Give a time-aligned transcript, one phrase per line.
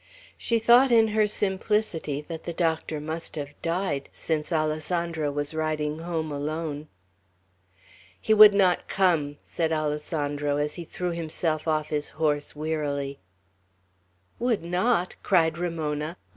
[0.35, 5.99] She thought, in her simplicity, that the doctor must have died, since Alessandro was riding
[5.99, 6.87] home alone.
[8.19, 13.19] "He would not come!" said Alessandro, as he threw himself off his horse, wearily.
[14.39, 16.17] "Would not!" cried Ramona.